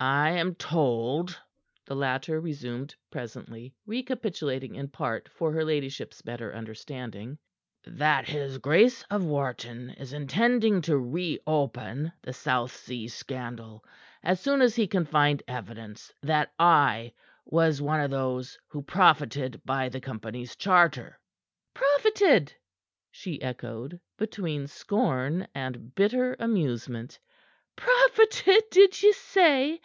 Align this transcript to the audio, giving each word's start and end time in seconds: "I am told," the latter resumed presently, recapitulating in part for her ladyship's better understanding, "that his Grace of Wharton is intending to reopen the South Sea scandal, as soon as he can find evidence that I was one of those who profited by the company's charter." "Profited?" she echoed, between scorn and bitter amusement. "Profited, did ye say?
"I 0.00 0.32
am 0.32 0.54
told," 0.56 1.40
the 1.86 1.96
latter 1.96 2.38
resumed 2.38 2.94
presently, 3.10 3.74
recapitulating 3.86 4.74
in 4.74 4.88
part 4.88 5.30
for 5.30 5.50
her 5.52 5.64
ladyship's 5.64 6.20
better 6.20 6.54
understanding, 6.54 7.38
"that 7.86 8.28
his 8.28 8.58
Grace 8.58 9.02
of 9.04 9.24
Wharton 9.24 9.88
is 9.96 10.12
intending 10.12 10.82
to 10.82 10.98
reopen 10.98 12.12
the 12.20 12.34
South 12.34 12.72
Sea 12.76 13.08
scandal, 13.08 13.82
as 14.22 14.40
soon 14.40 14.60
as 14.60 14.76
he 14.76 14.86
can 14.86 15.06
find 15.06 15.42
evidence 15.48 16.12
that 16.20 16.52
I 16.58 17.14
was 17.46 17.80
one 17.80 18.00
of 18.02 18.10
those 18.10 18.58
who 18.68 18.82
profited 18.82 19.62
by 19.64 19.88
the 19.88 20.02
company's 20.02 20.54
charter." 20.54 21.18
"Profited?" 21.72 22.52
she 23.10 23.40
echoed, 23.40 23.98
between 24.18 24.66
scorn 24.66 25.48
and 25.54 25.94
bitter 25.94 26.36
amusement. 26.38 27.18
"Profited, 27.76 28.62
did 28.70 29.02
ye 29.02 29.10
say? 29.10 29.80